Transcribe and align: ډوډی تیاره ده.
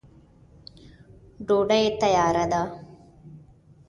ډوډی 1.47 1.83
تیاره 1.99 2.43
ده. 2.51 2.61